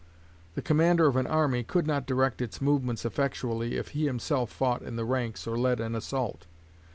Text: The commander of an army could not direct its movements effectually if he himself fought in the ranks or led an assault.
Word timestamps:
The 0.55 0.63
commander 0.63 1.05
of 1.05 1.15
an 1.15 1.27
army 1.27 1.61
could 1.63 1.85
not 1.85 2.07
direct 2.07 2.41
its 2.41 2.59
movements 2.59 3.05
effectually 3.05 3.77
if 3.77 3.89
he 3.89 4.07
himself 4.07 4.51
fought 4.51 4.81
in 4.81 4.95
the 4.95 5.05
ranks 5.05 5.45
or 5.45 5.55
led 5.59 5.79
an 5.79 5.93
assault. 5.93 6.47